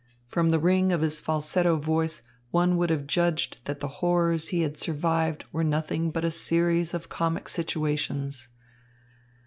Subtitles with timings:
[0.25, 4.61] From the ring of his falsetto voice one would have judged that the horrors he
[4.61, 8.47] had survived were nothing but a series of comic situations.